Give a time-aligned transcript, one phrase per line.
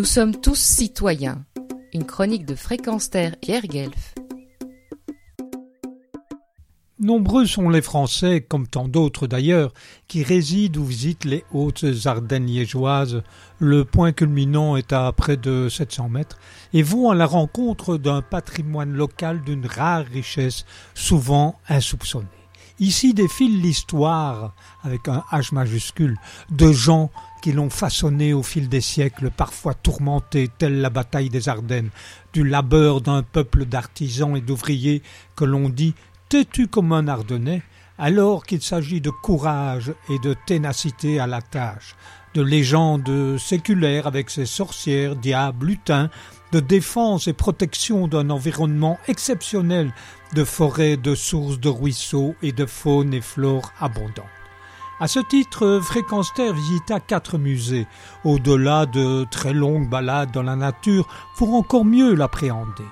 [0.00, 1.44] Nous sommes tous citoyens.
[1.92, 4.14] Une chronique de Fréquence Terre Pierre Guelf.
[6.98, 9.74] Nombreux sont les Français, comme tant d'autres d'ailleurs,
[10.08, 13.22] qui résident ou visitent les hautes Ardennes liégeoises.
[13.58, 16.38] Le point culminant est à près de 700 mètres
[16.72, 22.39] et vont à la rencontre d'un patrimoine local d'une rare richesse, souvent insoupçonnée.
[22.80, 26.16] Ici défile l'histoire, avec un H majuscule,
[26.48, 27.10] de gens
[27.42, 31.90] qui l'ont façonné au fil des siècles, parfois tourmentés, telle la bataille des Ardennes,
[32.32, 35.02] du labeur d'un peuple d'artisans et d'ouvriers
[35.36, 35.94] que l'on dit
[36.30, 37.62] têtu comme un Ardennais,
[37.98, 41.94] alors qu'il s'agit de courage et de ténacité à la tâche,
[42.34, 46.10] de légendes séculaires avec ses sorcières, diables, lutins,
[46.52, 49.92] de défense et protection d'un environnement exceptionnel,
[50.34, 54.28] de forêts, de sources, de ruisseaux et de faune et flore abondants.
[55.00, 57.86] À ce titre, Fréquence visita quatre musées,
[58.24, 62.84] au-delà de très longues balades dans la nature pour encore mieux l'appréhender.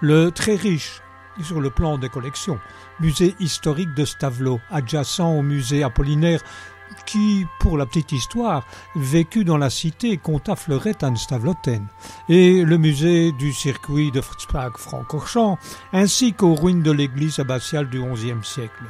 [0.00, 1.02] Le très riche,
[1.42, 2.60] sur le plan des collections,
[3.00, 6.42] musée historique de Stavelot, adjacent au musée Apollinaire,
[7.08, 11.86] qui, pour la petite histoire, vécut dans la cité compta fleurette à Stavloten,
[12.28, 15.58] et le musée du circuit de Francorchamps,
[15.94, 18.84] ainsi qu'aux ruines de l'église abbatiale du XIe siècle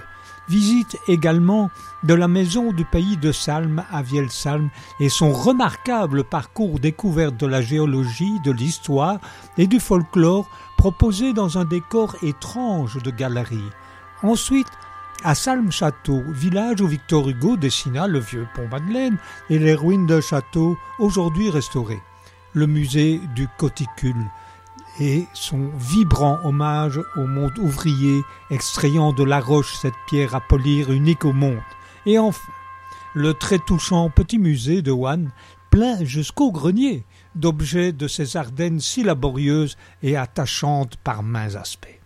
[0.49, 1.71] visite également
[2.05, 7.47] de la maison du pays de Salm à Vielsalm et son remarquable parcours découverte de
[7.47, 9.19] la géologie, de l'histoire
[9.59, 13.71] et du folklore proposé dans un décor étrange de galerie.
[14.23, 14.69] Ensuite,
[15.25, 19.19] à Salm-Château, village où Victor Hugo dessina le vieux pont Madeleine
[19.51, 22.03] et les ruines d'un château aujourd'hui restaurées.
[22.53, 24.25] Le musée du Coticule,
[25.01, 30.91] et son vibrant hommage au monde ouvrier, extrayant de la roche cette pierre à polir
[30.91, 31.59] unique au monde.
[32.07, 32.53] Et enfin,
[33.15, 35.31] le très touchant petit musée de Wann,
[35.71, 41.98] plein jusqu'au grenier d'objets de ces Ardennes si laborieuses et attachantes par mains aspects.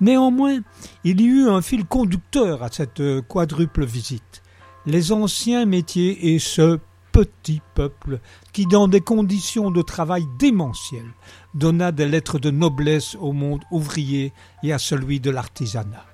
[0.00, 0.60] Néanmoins,
[1.04, 4.42] il y eut un fil conducteur à cette quadruple visite.
[4.86, 6.78] Les anciens métiers et ce
[7.12, 8.20] petit peuple
[8.52, 11.12] qui, dans des conditions de travail démentielles,
[11.54, 16.06] donna des lettres de noblesse au monde ouvrier et à celui de l'artisanat.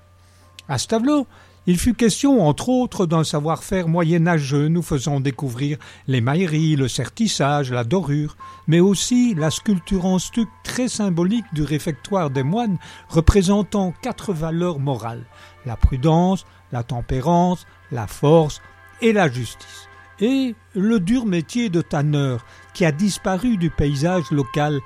[0.68, 1.26] À Stavelot,
[1.66, 4.68] il fut question, entre autres, d'un savoir-faire moyenâgeux.
[4.68, 8.36] Nous faisant découvrir les mailleries, le sertissage, la dorure,
[8.66, 12.76] mais aussi la sculpture en stuc très symbolique du réfectoire des moines
[13.08, 15.24] représentant quatre valeurs morales.
[15.64, 18.60] La prudence, la tempérance, la force
[19.00, 19.88] et la justice.
[20.20, 22.44] Et le dur métier de tanneur
[22.74, 24.80] qui a disparu du paysage local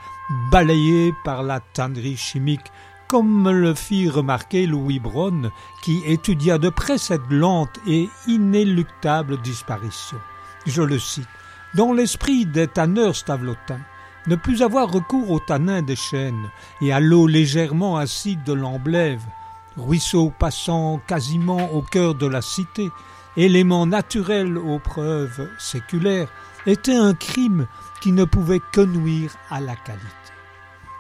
[0.51, 2.71] balayé par la tannerie chimique
[3.09, 5.51] comme le fit remarquer Louis Braun,
[5.83, 10.19] qui étudia de près cette lente et inéluctable disparition.
[10.67, 11.27] Je le cite.
[11.75, 13.81] Dans l'esprit des tanneurs stavelotins,
[14.27, 16.51] ne plus avoir recours au tanin des chênes
[16.83, 19.23] et à l'eau légèrement acide de l'emblève,
[19.79, 22.91] ruisseau passant quasiment au cœur de la cité,
[23.39, 26.29] élément naturel aux preuves séculaires,
[26.67, 27.67] était un crime
[28.03, 30.05] qui ne pouvait que nuire à la qualité.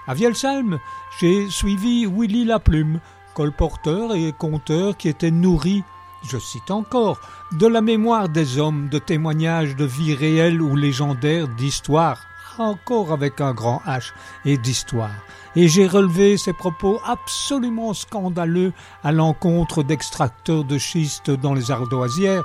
[0.08, 0.78] À Vielsalm,
[1.20, 2.98] j'ai suivi Willy Laplume,
[3.34, 5.84] colporteur et conteur qui était nourri,
[6.26, 7.20] je cite encore,
[7.52, 12.22] de la mémoire des hommes, de témoignages de vie réelle ou légendaires, d'histoire,
[12.58, 14.12] encore avec un grand H,
[14.44, 15.10] et d'histoire.
[15.56, 22.44] Et j'ai relevé ces propos absolument scandaleux à l'encontre d'extracteurs de schiste dans les ardoisières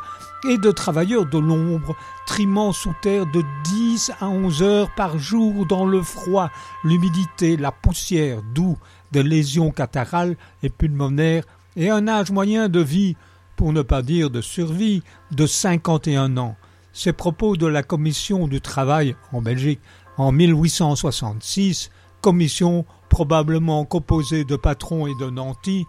[0.50, 5.66] et de travailleurs de l'ombre trimant sous terre de dix à onze heures par jour
[5.68, 6.50] dans le froid,
[6.84, 8.78] l'humidité, la poussière, d'où
[9.12, 11.44] des lésions catarales et pulmonaires
[11.76, 13.16] et un âge moyen de vie,
[13.56, 16.56] pour ne pas dire de survie, de cinquante et un ans.
[16.94, 19.82] Ces propos de la commission du travail en Belgique
[20.18, 21.90] en 1866,
[22.22, 25.86] commission probablement composée de patrons et de nantis,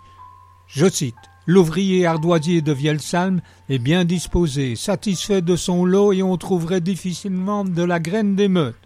[0.66, 1.14] je cite
[1.46, 7.66] L'ouvrier ardoisier de Vielsalm est bien disposé, satisfait de son lot et on trouverait difficilement
[7.66, 8.76] de la graine d'émeute.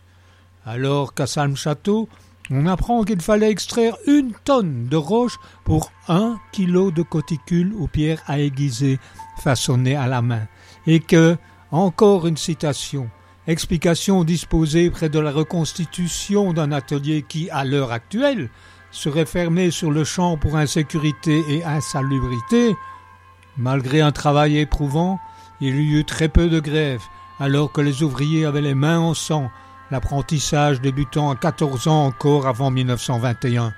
[0.65, 2.09] Alors qu'à Salm-Château,
[2.51, 7.87] on apprend qu'il fallait extraire une tonne de roche pour un kilo de coticules ou
[7.87, 8.99] pierres à aiguiser
[9.39, 10.49] façonnées à la main,
[10.87, 11.37] et que,
[11.71, 13.11] encore une citation,
[13.49, 18.51] Explication disposée près de la reconstitution d'un atelier qui, à l'heure actuelle,
[18.91, 22.77] serait fermé sur le champ pour insécurité et insalubrité,
[23.57, 25.19] malgré un travail éprouvant,
[25.63, 27.05] il y eut très peu de grèves,
[27.41, 29.51] alors que les ouvriers avaient les mains en sang,
[29.91, 33.73] l'apprentissage débutant à 14 ans encore avant 1921.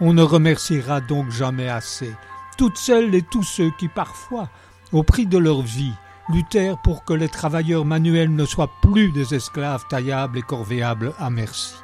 [0.00, 2.14] On ne remerciera donc jamais assez
[2.58, 4.50] toutes celles et tous ceux qui parfois,
[4.92, 5.94] au prix de leur vie,
[6.30, 11.30] luttèrent pour que les travailleurs manuels ne soient plus des esclaves taillables et corvéables à
[11.30, 11.74] merci.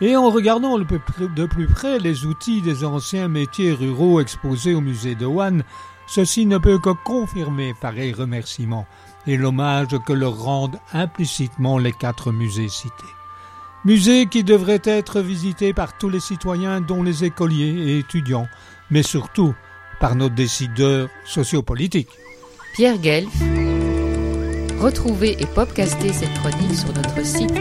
[0.00, 5.14] Et en regardant de plus près les outils des anciens métiers ruraux exposés au musée
[5.14, 5.62] de Wann,
[6.06, 8.86] ceci ne peut que confirmer pareil remerciement
[9.26, 12.92] et l'hommage que leur rendent implicitement les quatre musées cités.
[13.84, 18.48] Musées qui devraient être visités par tous les citoyens, dont les écoliers et étudiants,
[18.90, 19.54] mais surtout
[20.00, 22.10] par nos décideurs sociopolitiques.
[22.74, 23.71] Pierre Guelf.
[24.82, 27.52] Retrouvez et podcastez cette chronique sur notre site